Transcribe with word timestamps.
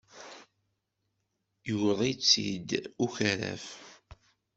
Yuweḍ-itt-id 1.67 2.69
ukaraf. 3.05 3.67